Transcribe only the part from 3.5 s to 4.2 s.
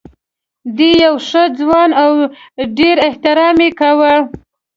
یې کاوه.